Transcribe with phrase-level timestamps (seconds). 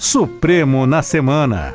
[0.00, 1.74] Supremo na Semana.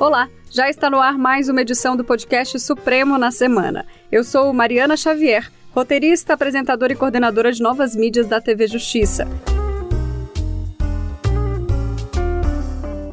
[0.00, 3.86] Olá, já está no ar mais uma edição do podcast Supremo na Semana.
[4.10, 9.24] Eu sou Mariana Xavier, roteirista, apresentadora e coordenadora de novas mídias da TV Justiça.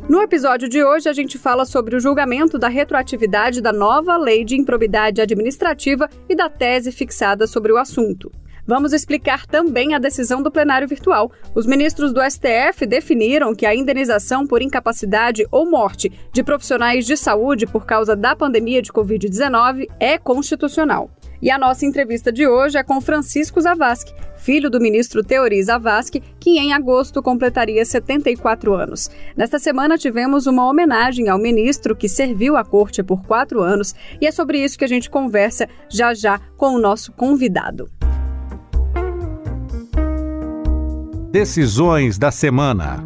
[0.09, 4.43] No episódio de hoje, a gente fala sobre o julgamento da retroatividade da nova lei
[4.43, 8.31] de improbidade administrativa e da tese fixada sobre o assunto.
[8.67, 11.31] Vamos explicar também a decisão do plenário virtual.
[11.55, 17.15] Os ministros do STF definiram que a indenização por incapacidade ou morte de profissionais de
[17.15, 21.09] saúde por causa da pandemia de Covid-19 é constitucional.
[21.41, 26.21] E a nossa entrevista de hoje é com Francisco Zavascki, filho do ministro Teori Zavascki,
[26.37, 29.09] que em agosto completaria 74 anos.
[29.35, 34.27] Nesta semana tivemos uma homenagem ao ministro que serviu à corte por quatro anos e
[34.27, 37.87] é sobre isso que a gente conversa já já com o nosso convidado.
[41.31, 43.03] Decisões da semana.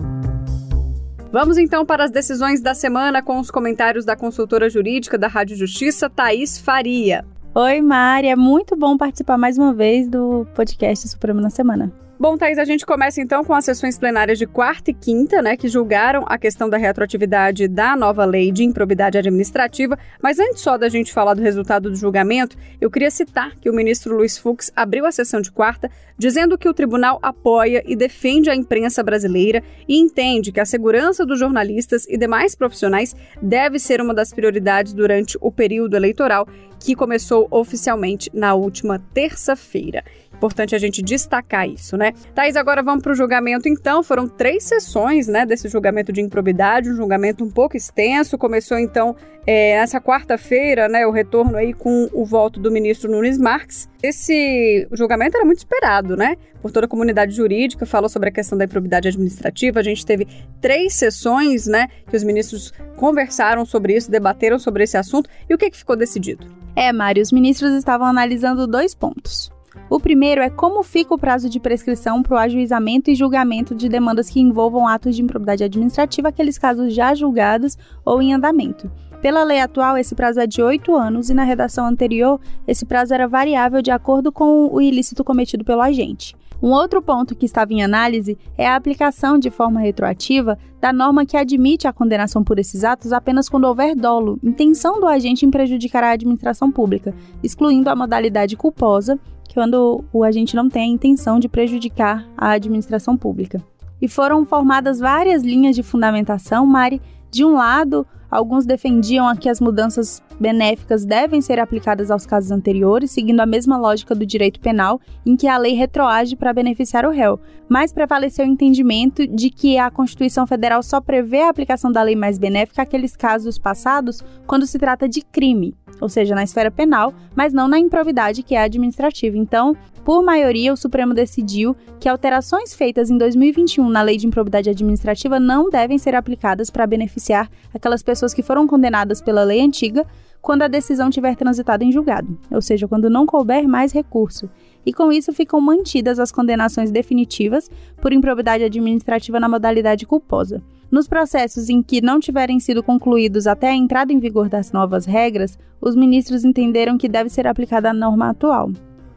[1.31, 5.57] Vamos então para as decisões da semana com os comentários da consultora jurídica da Rádio
[5.57, 7.25] Justiça, Thaís Faria.
[7.55, 11.91] Oi, Mari, é muito bom participar mais uma vez do podcast Supremo na Semana.
[12.21, 15.57] Bom, Thaís, a gente começa então com as sessões plenárias de quarta e quinta, né,
[15.57, 19.97] que julgaram a questão da retroatividade da nova lei de improbidade administrativa.
[20.21, 23.73] Mas antes só da gente falar do resultado do julgamento, eu queria citar que o
[23.73, 28.51] ministro Luiz Fux abriu a sessão de quarta dizendo que o tribunal apoia e defende
[28.51, 33.99] a imprensa brasileira e entende que a segurança dos jornalistas e demais profissionais deve ser
[33.99, 36.47] uma das prioridades durante o período eleitoral
[36.79, 40.03] que começou oficialmente na última terça-feira.
[40.41, 42.13] Importante a gente destacar isso, né?
[42.33, 44.01] Thaís, agora vamos para o julgamento então.
[44.01, 48.39] Foram três sessões, né, desse julgamento de improbidade, um julgamento um pouco extenso.
[48.39, 53.37] Começou então é, nessa quarta-feira, né, o retorno aí com o voto do ministro Nunes
[53.37, 53.87] Marques.
[54.01, 56.35] Esse julgamento era muito esperado, né?
[56.59, 59.79] Por toda a comunidade jurídica, falou sobre a questão da improbidade administrativa.
[59.79, 60.27] A gente teve
[60.59, 65.29] três sessões, né, que os ministros conversaram sobre isso, debateram sobre esse assunto.
[65.47, 66.47] E o que, que ficou decidido?
[66.75, 69.51] É, Mário, os ministros estavam analisando dois pontos.
[69.89, 73.89] O primeiro é como fica o prazo de prescrição para o ajuizamento e julgamento de
[73.89, 78.91] demandas que envolvam atos de improbidade administrativa, aqueles casos já julgados ou em andamento.
[79.21, 83.13] Pela lei atual, esse prazo é de oito anos e na redação anterior, esse prazo
[83.13, 86.35] era variável de acordo com o ilícito cometido pelo agente.
[86.61, 91.25] Um outro ponto que estava em análise é a aplicação de forma retroativa da norma
[91.25, 95.49] que admite a condenação por esses atos apenas quando houver dolo, intenção do agente em
[95.49, 99.19] prejudicar a administração pública, excluindo a modalidade culposa,
[99.53, 103.61] quando o agente não tem a intenção de prejudicar a administração pública.
[104.01, 107.01] E foram formadas várias linhas de fundamentação, Mari.
[107.29, 113.11] De um lado, alguns defendiam que as mudanças benéficas devem ser aplicadas aos casos anteriores,
[113.11, 117.11] seguindo a mesma lógica do direito penal, em que a lei retroage para beneficiar o
[117.11, 117.39] réu.
[117.67, 122.15] Mas prevaleceu o entendimento de que a Constituição Federal só prevê a aplicação da lei
[122.15, 127.13] mais benéfica àqueles casos passados quando se trata de crime, ou seja, na esfera penal,
[127.35, 129.37] mas não na improvidade, que é administrativa.
[129.37, 134.69] Então, por maioria, o Supremo decidiu que alterações feitas em 2021 na Lei de Improbidade
[134.69, 140.05] Administrativa não devem ser aplicadas para beneficiar aquelas pessoas que foram condenadas pela lei antiga
[140.41, 144.49] quando a decisão tiver transitado em julgado, ou seja, quando não couber mais recurso.
[144.85, 147.69] E com isso ficam mantidas as condenações definitivas
[148.01, 150.61] por improbidade administrativa na modalidade culposa.
[150.89, 155.05] Nos processos em que não tiverem sido concluídos até a entrada em vigor das novas
[155.05, 158.71] regras, os ministros entenderam que deve ser aplicada a norma atual.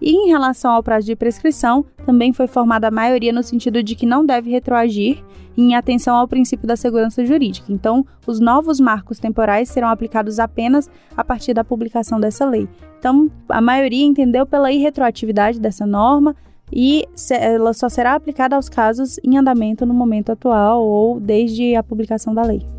[0.07, 3.95] E em relação ao prazo de prescrição, também foi formada a maioria no sentido de
[3.95, 5.25] que não deve retroagir
[5.57, 7.73] em atenção ao princípio da segurança jurídica.
[7.73, 12.69] Então, os novos marcos temporais serão aplicados apenas a partir da publicação dessa lei.
[12.99, 16.37] Então, a maioria entendeu pela irretroatividade dessa norma
[16.71, 21.83] e ela só será aplicada aos casos em andamento no momento atual ou desde a
[21.83, 22.74] publicação da lei.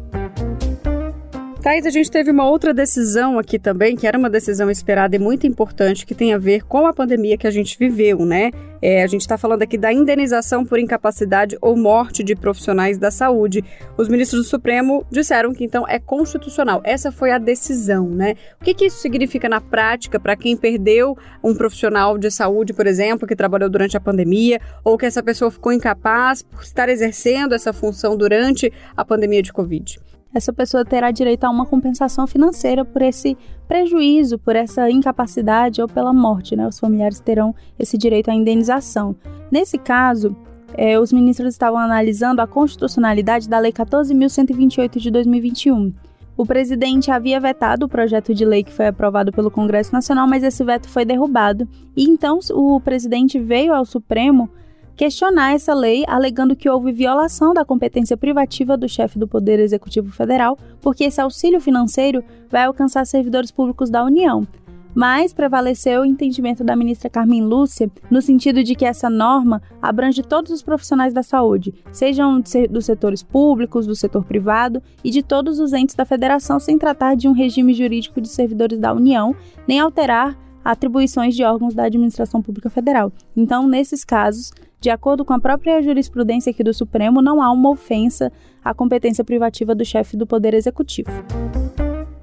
[1.65, 5.19] Thais, a gente teve uma outra decisão aqui também, que era uma decisão esperada e
[5.19, 8.51] muito importante, que tem a ver com a pandemia que a gente viveu, né?
[8.79, 13.09] É, a gente está falando aqui da indenização por incapacidade ou morte de profissionais da
[13.09, 13.63] saúde.
[13.97, 16.81] Os ministros do Supremo disseram que então é constitucional.
[16.83, 18.35] Essa foi a decisão, né?
[18.61, 22.85] O que, que isso significa na prática para quem perdeu um profissional de saúde, por
[22.85, 27.55] exemplo, que trabalhou durante a pandemia, ou que essa pessoa ficou incapaz por estar exercendo
[27.55, 29.99] essa função durante a pandemia de Covid?
[30.35, 33.37] Essa pessoa terá direito a uma compensação financeira por esse
[33.69, 36.67] prejuízo, por essa incapacidade ou pela morte, né?
[36.67, 39.15] Os familiares terão esse direito à indenização.
[39.49, 40.35] Nesse caso,
[40.73, 45.93] é, os ministros estavam analisando a constitucionalidade da Lei 14.128 de 2021.
[46.35, 50.43] O presidente havia vetado o projeto de lei que foi aprovado pelo Congresso Nacional, mas
[50.43, 51.65] esse veto foi derrubado.
[51.95, 54.49] E então o presidente veio ao Supremo
[54.95, 60.11] questionar essa lei, alegando que houve violação da competência privativa do chefe do Poder Executivo
[60.11, 64.47] Federal, porque esse auxílio financeiro vai alcançar servidores públicos da União.
[64.95, 70.23] Mas prevaleceu o entendimento da ministra Carmen Lúcia no sentido de que essa norma abrange
[70.23, 75.59] todos os profissionais da saúde, sejam dos setores públicos, do setor privado e de todos
[75.59, 79.35] os entes da federação, sem tratar de um regime jurídico de servidores da União,
[79.67, 83.11] nem alterar atribuições de órgãos da administração pública federal.
[83.35, 87.69] Então, nesses casos, de acordo com a própria jurisprudência aqui do Supremo, não há uma
[87.69, 88.31] ofensa
[88.63, 91.11] à competência privativa do chefe do Poder Executivo.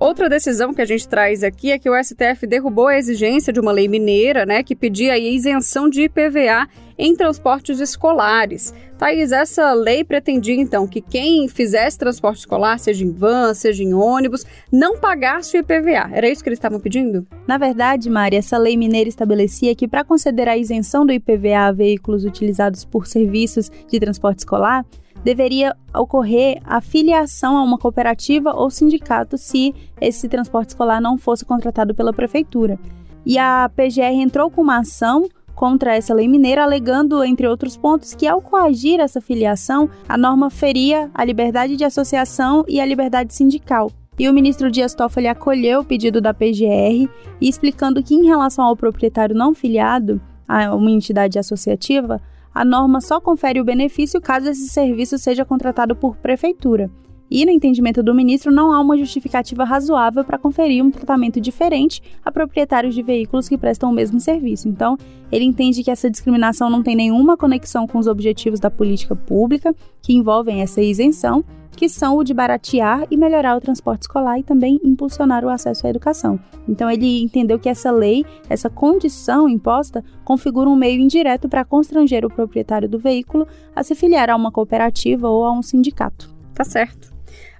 [0.02, 3.60] Outra decisão que a gente traz aqui é que o STF derrubou a exigência de
[3.60, 6.68] uma lei mineira, né, que pedia isenção de IPVA
[6.98, 8.74] em transportes escolares.
[8.98, 13.94] Thaís, essa lei pretendia então que quem fizesse transporte escolar, seja em van, seja em
[13.94, 16.10] ônibus, não pagasse o IPVA.
[16.12, 17.24] Era isso que eles estavam pedindo?
[17.46, 21.72] Na verdade, Mari, essa lei mineira estabelecia que para conceder a isenção do IPVA a
[21.72, 24.84] veículos utilizados por serviços de transporte escolar,
[25.24, 31.44] deveria ocorrer a filiação a uma cooperativa ou sindicato se esse transporte escolar não fosse
[31.44, 32.78] contratado pela prefeitura.
[33.24, 38.14] E a PGR entrou com uma ação contra essa lei mineira, alegando, entre outros pontos,
[38.14, 43.32] que ao coagir essa filiação, a norma feria a liberdade de associação e a liberdade
[43.34, 43.90] sindical.
[44.18, 47.08] E o ministro Dias Toffoli acolheu o pedido da PGR
[47.40, 52.20] explicando que, em relação ao proprietário não filiado a uma entidade associativa,
[52.54, 56.90] a norma só confere o benefício caso esse serviço seja contratado por prefeitura.
[57.34, 62.02] E, no entendimento do ministro, não há uma justificativa razoável para conferir um tratamento diferente
[62.22, 64.68] a proprietários de veículos que prestam o mesmo serviço.
[64.68, 64.98] Então,
[65.32, 69.74] ele entende que essa discriminação não tem nenhuma conexão com os objetivos da política pública
[70.02, 71.42] que envolvem essa isenção,
[71.74, 75.86] que são o de baratear e melhorar o transporte escolar e também impulsionar o acesso
[75.86, 76.38] à educação.
[76.68, 82.26] Então, ele entendeu que essa lei, essa condição imposta, configura um meio indireto para constranger
[82.26, 86.30] o proprietário do veículo a se filiar a uma cooperativa ou a um sindicato.
[86.54, 87.11] Tá certo.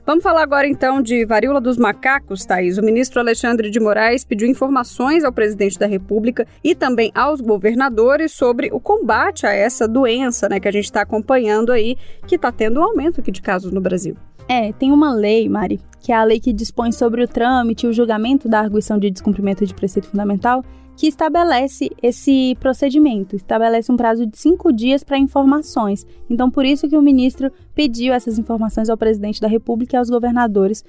[0.04, 2.76] Vamos falar agora então de varíola dos macacos, Thaís.
[2.76, 8.32] O ministro Alexandre de Moraes pediu informações ao presidente da República e também aos governadores
[8.32, 11.96] sobre o combate a essa doença, né, que a gente está acompanhando aí,
[12.26, 14.16] que está tendo um aumento aqui de casos no Brasil.
[14.48, 17.88] É, tem uma lei, Mari, que é a lei que dispõe sobre o trâmite e
[17.88, 20.64] o julgamento da arguição de descumprimento de preceito fundamental,
[20.96, 26.06] que estabelece esse procedimento, estabelece um prazo de cinco dias para informações.
[26.28, 30.10] Então, por isso que o ministro pediu essas informações ao presidente da República e aos
[30.10, 30.84] governadores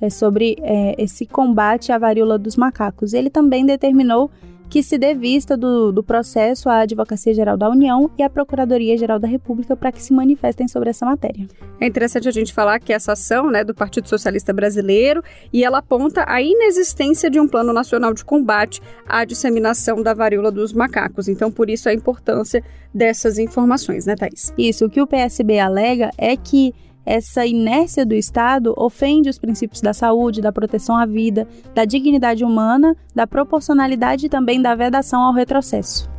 [0.00, 3.12] é, sobre é, esse combate à varíola dos macacos.
[3.12, 4.30] Ele também determinou
[4.68, 8.96] que se dê vista do, do processo à Advocacia Geral da União e à Procuradoria
[8.96, 11.46] Geral da República para que se manifestem sobre essa matéria.
[11.80, 15.22] É interessante a gente falar que essa ação né, do Partido Socialista Brasileiro
[15.52, 20.50] e ela aponta a inexistência de um plano nacional de combate à disseminação da varíola
[20.50, 21.28] dos macacos.
[21.28, 22.62] Então, por isso a importância
[22.92, 24.52] dessas informações, né, Thaís?
[24.58, 24.86] Isso.
[24.86, 26.74] O que o PSB alega é que
[27.08, 32.44] essa inércia do Estado ofende os princípios da saúde, da proteção à vida, da dignidade
[32.44, 36.10] humana, da proporcionalidade e também da vedação ao retrocesso.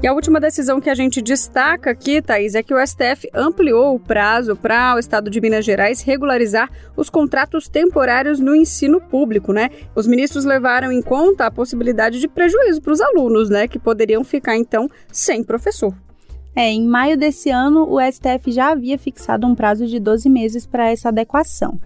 [0.00, 3.96] E a última decisão que a gente destaca aqui, Thaís, é que o STF ampliou
[3.96, 9.52] o prazo para o Estado de Minas Gerais regularizar os contratos temporários no ensino público,
[9.52, 9.70] né?
[9.94, 13.66] Os ministros levaram em conta a possibilidade de prejuízo para os alunos, né?
[13.66, 15.94] Que poderiam ficar, então, sem professor.
[16.54, 20.66] É, em maio desse ano, o STF já havia fixado um prazo de 12 meses
[20.66, 21.80] para essa adequação.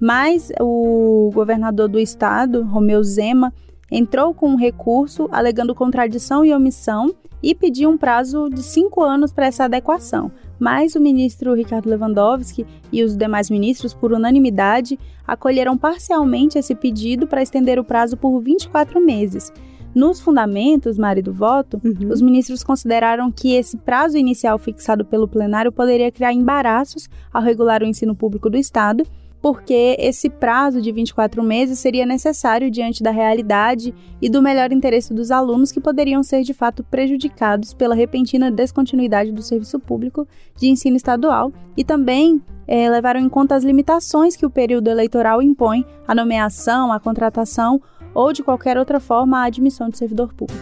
[0.00, 3.52] Mas o governador do estado, Romeu Zema,
[3.90, 9.32] entrou com um recurso alegando contradição e omissão e pediu um prazo de cinco anos
[9.32, 10.30] para essa adequação.
[10.58, 17.26] Mas o ministro Ricardo Lewandowski e os demais ministros, por unanimidade, acolheram parcialmente esse pedido
[17.26, 19.52] para estender o prazo por 24 meses.
[19.94, 22.12] Nos fundamentos, Mari, do voto, uhum.
[22.12, 27.82] os ministros consideraram que esse prazo inicial fixado pelo plenário poderia criar embaraços ao regular
[27.82, 29.04] o ensino público do Estado,
[29.42, 35.14] porque esse prazo de 24 meses seria necessário diante da realidade e do melhor interesse
[35.14, 40.68] dos alunos que poderiam ser de fato prejudicados pela repentina descontinuidade do serviço público de
[40.68, 45.84] ensino estadual e também é, levaram em conta as limitações que o período eleitoral impõe
[46.06, 47.80] à nomeação, à contratação
[48.14, 50.60] ou de qualquer outra forma a admissão de servidor público.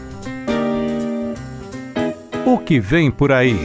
[2.47, 3.57] O que vem por aí?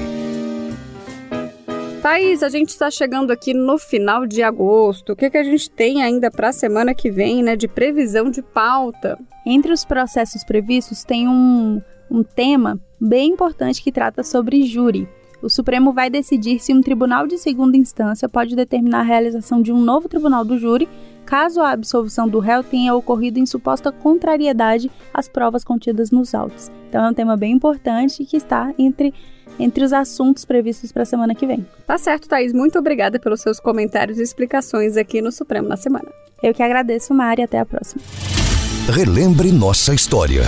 [2.02, 5.14] Thaís, a gente está chegando aqui no final de agosto.
[5.14, 8.30] O que, que a gente tem ainda para a semana que vem, né, de previsão
[8.30, 9.18] de pauta?
[9.46, 15.08] Entre os processos previstos tem um, um tema bem importante que trata sobre júri.
[15.44, 19.74] O Supremo vai decidir se um tribunal de segunda instância pode determinar a realização de
[19.74, 20.88] um novo tribunal do júri
[21.26, 26.72] caso a absolvição do réu tenha ocorrido em suposta contrariedade às provas contidas nos autos.
[26.88, 29.14] Então é um tema bem importante que está entre,
[29.60, 31.68] entre os assuntos previstos para a semana que vem.
[31.86, 32.54] Tá certo, Thaís.
[32.54, 36.08] Muito obrigada pelos seus comentários e explicações aqui no Supremo na semana.
[36.42, 37.42] Eu que agradeço, Mari.
[37.42, 38.02] Até a próxima.
[38.88, 40.44] Relembre nossa história.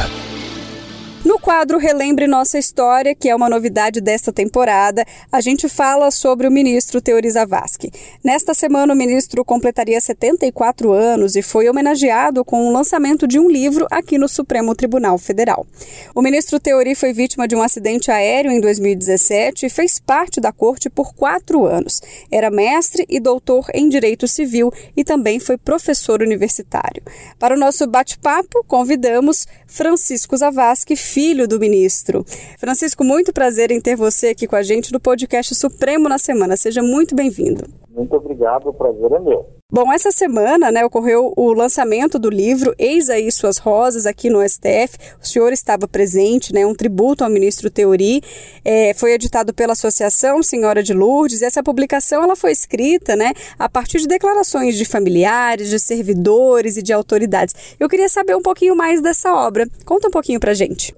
[1.26, 6.48] No quadro Relembre Nossa História, que é uma novidade desta temporada, a gente fala sobre
[6.48, 7.92] o ministro Teori Zavascki.
[8.24, 13.50] Nesta semana, o ministro completaria 74 anos e foi homenageado com o lançamento de um
[13.50, 15.66] livro aqui no Supremo Tribunal Federal.
[16.14, 20.52] O ministro Teori foi vítima de um acidente aéreo em 2017 e fez parte da
[20.52, 22.02] corte por quatro anos.
[22.32, 27.02] Era mestre e doutor em Direito Civil e também foi professor universitário.
[27.40, 32.26] Para o nosso bate-papo, convidamos Francisco Zavascki, filho do ministro.
[32.60, 36.58] Francisco, muito prazer em ter você aqui com a gente no podcast Supremo na Semana.
[36.58, 37.64] Seja muito bem-vindo.
[37.90, 39.55] Muito obrigado, o prazer é meu.
[39.72, 44.48] Bom, essa semana né, ocorreu o lançamento do livro Eis aí Suas Rosas aqui no
[44.48, 45.18] STF.
[45.20, 48.22] O senhor estava presente, né, um tributo ao ministro Teori.
[48.64, 53.34] É, foi editado pela Associação Senhora de Lourdes e essa publicação ela foi escrita né,
[53.58, 57.76] a partir de declarações de familiares, de servidores e de autoridades.
[57.80, 59.66] Eu queria saber um pouquinho mais dessa obra.
[59.84, 60.96] Conta um pouquinho para gente.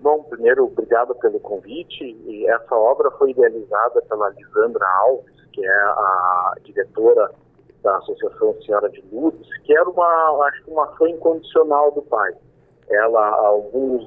[0.00, 2.16] Bom, primeiro, obrigado pelo convite.
[2.26, 7.30] E essa obra foi idealizada pela Lisandra Alves, que é a diretora
[7.82, 12.34] da Associação Senhora de Lourdes, que era uma, acho que uma fã incondicional do pai.
[12.88, 14.04] Ela, alguns,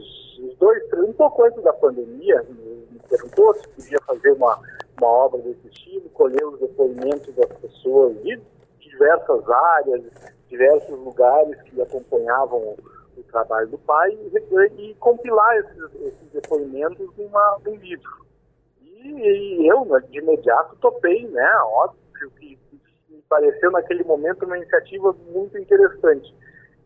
[0.60, 4.60] dois, três, um pouco antes da pandemia, me perguntou se podia fazer uma,
[5.00, 8.40] uma obra desse estilo, colher os depoimentos das pessoas de
[8.80, 10.04] diversas áreas,
[10.50, 12.78] diversos lugares que acompanhavam o,
[13.32, 18.24] trabalho do pai e, e compilar esses, esses depoimentos numa, num livro.
[18.80, 21.52] E, eu, né, de imediato, topei, né?
[21.66, 22.03] Óbvio
[23.34, 26.36] pareceu naquele momento uma iniciativa muito interessante.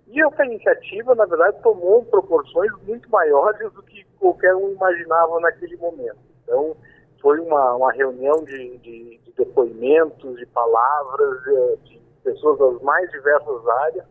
[0.08, 5.76] E essa iniciativa, na verdade, tomou proporções muito maiores do que qualquer um imaginava naquele
[5.76, 6.18] momento.
[6.44, 6.74] Então,
[7.22, 11.44] foi uma, uma reunião de, de, de depoimentos, de palavras,
[11.84, 14.06] de pessoas das mais diversas áreas,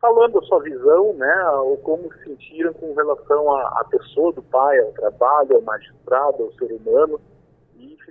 [0.00, 4.78] falando a sua visão, né, ou como se sentiram com relação à, pessoa do pai,
[4.78, 7.37] ao trabalho, ao magistrado, ao ser humano, e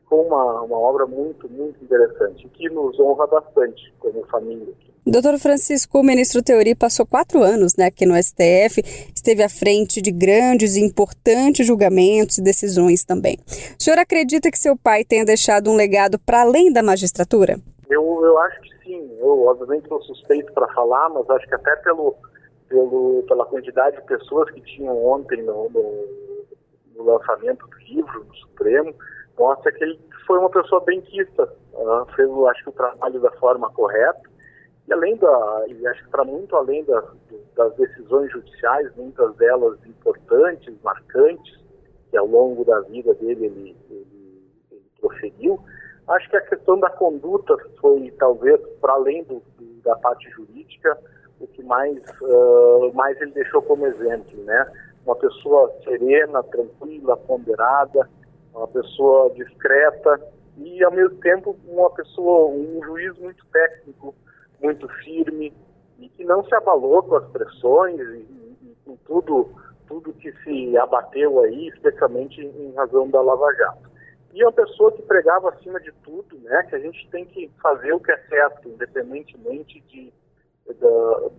[0.08, 4.74] ficou uma, uma obra muito, muito interessante, que nos honra bastante como família.
[5.06, 8.82] Doutor Francisco, o ministro Teori passou quatro anos né, aqui no STF,
[9.16, 13.38] esteve à frente de grandes e importantes julgamentos e decisões também.
[13.80, 17.58] O senhor acredita que seu pai tenha deixado um legado para além da magistratura?
[17.90, 19.18] Eu, eu acho que sim.
[19.20, 22.16] Eu, obviamente, sou suspeito para falar, mas acho que até pelo,
[22.68, 26.06] pelo, pela quantidade de pessoas que tinham ontem no, no,
[26.98, 28.94] no lançamento do livro, no Supremo,
[29.38, 31.44] mostra que ele foi uma pessoa bem quista.
[31.74, 34.22] Uh, fez, acho que, o trabalho da forma correta.
[34.88, 37.03] E além da, e acho que para muito além da,
[37.56, 41.60] das decisões judiciais, muitas delas importantes, marcantes,
[42.10, 44.41] que ao longo da vida dele ele, ele,
[44.72, 45.62] ele proferiu,
[46.08, 49.44] Acho que a questão da conduta foi, talvez, para além do,
[49.84, 50.98] da parte jurídica,
[51.39, 54.72] o que mais, uh, mais ele deixou como exemplo, né?
[55.06, 58.10] Uma pessoa serena, tranquila, ponderada,
[58.58, 60.20] uma pessoa discreta
[60.58, 64.16] e, ao mesmo tempo, uma pessoa, um juiz muito técnico,
[64.62, 65.54] muito firme
[66.00, 69.50] e que não se abalou com as pressões e, com tudo,
[69.88, 73.88] tudo que se abateu aí, especialmente em razão da Lava Jato.
[74.34, 77.94] E uma pessoa que pregava acima de tudo, né, que a gente tem que fazer
[77.94, 80.14] o que é certo, independentemente de,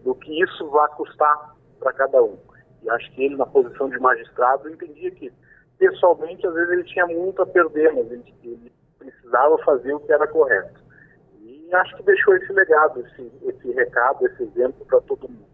[0.03, 2.39] do que isso vai custar para cada um.
[2.83, 5.33] E acho que ele, na posição de magistrado, entendia que,
[5.79, 10.13] pessoalmente, às vezes ele tinha muito a perder, mas ele, ele precisava fazer o que
[10.13, 10.83] era correto.
[11.41, 15.49] E acho que deixou esse legado, esse, esse recado, esse exemplo para todo mundo.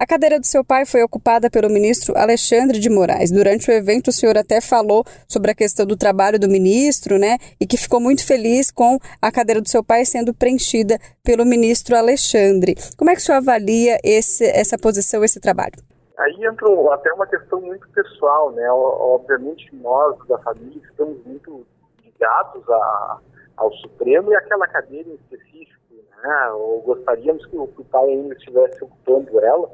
[0.00, 3.32] A cadeira do seu pai foi ocupada pelo ministro Alexandre de Moraes.
[3.32, 7.36] Durante o evento, o senhor até falou sobre a questão do trabalho do ministro, né?
[7.60, 11.96] E que ficou muito feliz com a cadeira do seu pai sendo preenchida pelo ministro
[11.96, 12.76] Alexandre.
[12.96, 15.87] Como é que o senhor avalia esse, essa posição, esse trabalho?
[16.18, 18.70] Aí entra até uma questão muito pessoal, né?
[18.70, 21.66] Obviamente, nós da família estamos muito
[22.04, 23.18] ligados a,
[23.56, 26.50] ao Supremo e àquela cadeira em específico, né?
[26.52, 29.70] Ou gostaríamos que o pai ainda estivesse ocupando ela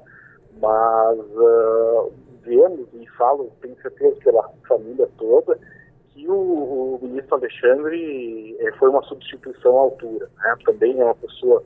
[0.60, 5.58] mas uh, vemos e falo, tenho certeza pela família toda,
[6.10, 10.30] que o, o ministro Alexandre eh, foi uma substituição à altura.
[10.36, 10.56] Né?
[10.64, 11.62] Também é uma pessoa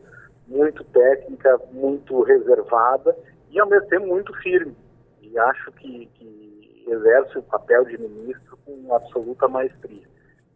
[0.46, 3.14] muito técnica, muito reservada
[3.50, 4.74] e ao mesmo tempo muito firme.
[5.22, 10.06] E acho que, que exerce o papel de ministro com absoluta maestria.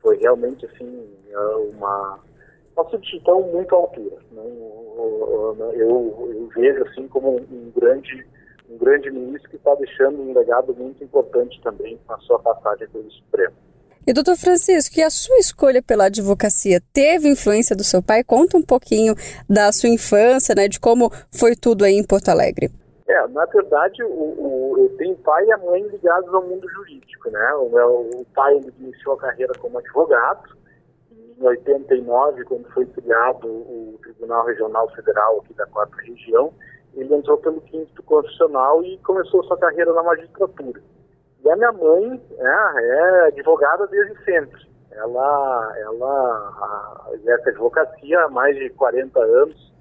[0.01, 1.07] foi realmente assim
[1.75, 2.19] uma,
[2.77, 4.17] uma substituição muito à altura.
[4.33, 4.43] Né?
[5.75, 8.27] Eu, eu, vejo assim como um grande
[8.69, 12.89] um grande ministro que está deixando um legado muito importante também com a sua passagem
[12.89, 13.55] pelo Supremo.
[14.07, 18.25] E doutor Francisco, que a sua escolha pela advocacia teve influência do seu pai?
[18.25, 19.15] Conta um pouquinho
[19.49, 22.71] da sua infância, né, de como foi tudo aí em Porto Alegre.
[23.13, 27.31] É, na verdade, o, o, eu tenho pai e a mãe ligados ao mundo jurídico,
[27.31, 27.55] né?
[27.57, 30.57] O, meu, o pai iniciou a carreira como advogado.
[31.11, 36.55] Em 89, quando foi criado o Tribunal Regional Federal aqui da Quarta Região,
[36.95, 40.81] ele entrou pelo quinto constitucional e começou sua carreira na magistratura.
[41.45, 44.59] E a minha mãe é, é advogada desde sempre.
[44.91, 49.73] Ela, ela exerce advocacia há mais de 40 anos.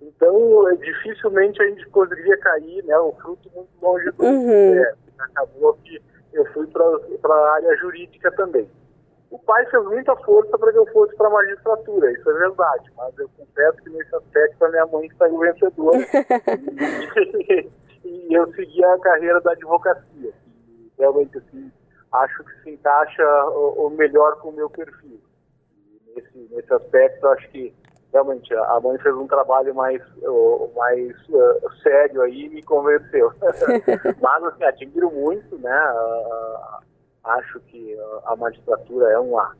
[0.00, 4.50] Então, é, dificilmente a gente conseguiria cair, né, o fruto muito longe do uhum.
[4.50, 6.00] é, Acabou que
[6.32, 8.70] eu fui para a área jurídica também.
[9.30, 12.90] O pai fez muita força para que eu fosse para a magistratura, isso é verdade,
[12.96, 15.98] mas eu confesso que nesse aspecto a minha mãe saiu vencedora
[17.44, 17.70] e,
[18.04, 20.32] e eu segui a carreira da advocacia
[20.98, 21.70] realmente assim,
[22.12, 25.20] acho que se encaixa o, o melhor com o meu perfil.
[26.14, 27.74] nesse, nesse aspecto, acho que
[28.12, 30.02] realmente a mãe fez um trabalho mais,
[30.76, 33.32] mais uh, sério aí e me convenceu.
[34.20, 35.92] Mas assim, admiro muito, né?
[35.92, 36.78] Uh,
[37.24, 39.54] acho que a magistratura é uma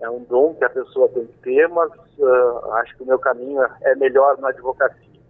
[0.00, 3.18] é um dom que a pessoa tem que ter, mas uh, acho que o meu
[3.18, 5.20] caminho é melhor na advocacia.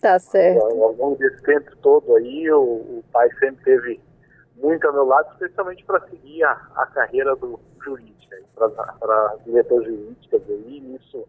[0.00, 0.62] Tá certo.
[0.62, 4.00] Ao longo desse tempo todo aí, o, o pai sempre teve
[4.56, 10.40] muito ao meu lado, especialmente para seguir a, a, carreira do jurídica, para diretor jurídica,
[10.48, 11.26] e nisso,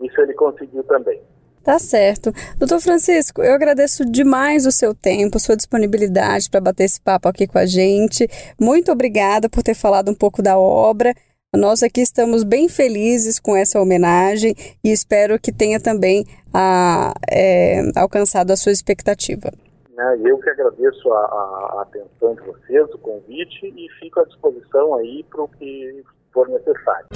[0.00, 1.20] nisso ele conseguiu também.
[1.62, 2.32] Tá certo.
[2.58, 7.46] Doutor Francisco, eu agradeço demais o seu tempo, sua disponibilidade para bater esse papo aqui
[7.46, 8.26] com a gente.
[8.58, 11.14] Muito obrigada por ter falado um pouco da obra.
[11.54, 14.54] Nós aqui estamos bem felizes com essa homenagem
[14.84, 19.50] e espero que tenha também a, é, alcançado a sua expectativa.
[19.90, 20.18] Né?
[20.24, 25.24] Eu que agradeço a, a, atenção de vocês, o convite e fico à disposição aí
[25.28, 26.02] para o que
[26.32, 27.06] for necessário.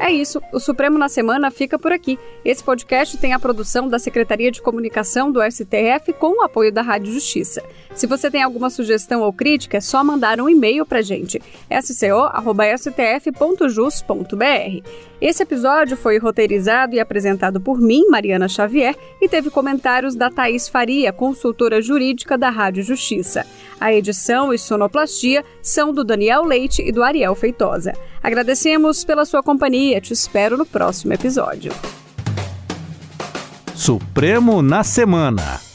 [0.00, 2.18] É isso, o Supremo na Semana fica por aqui.
[2.44, 6.82] Esse podcast tem a produção da Secretaria de Comunicação do STF com o apoio da
[6.82, 7.64] Rádio Justiça.
[7.96, 11.42] Se você tem alguma sugestão ou crítica, é só mandar um e-mail para gente,
[11.82, 12.38] sco.stf.jus.br.
[15.20, 20.68] Esse episódio foi roteirizado e apresentado por mim, Mariana Xavier, e teve comentários da Thaís
[20.68, 23.44] Faria, consultora jurídica da Rádio Justiça.
[23.80, 27.94] A edição e sonoplastia são do Daniel Leite e do Ariel Feitosa.
[28.28, 30.02] Agradecemos pela sua companhia.
[30.02, 31.72] Te espero no próximo episódio.
[33.74, 35.67] Supremo na Semana.